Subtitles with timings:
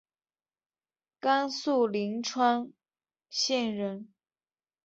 [1.19, 2.73] 甘肃灵川
[3.29, 4.11] 县人。